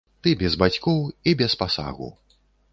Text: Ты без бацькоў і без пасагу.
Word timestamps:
Ты 0.27 0.31
без 0.39 0.55
бацькоў 0.61 1.03
і 1.31 1.35
без 1.45 1.53
пасагу. 1.63 2.09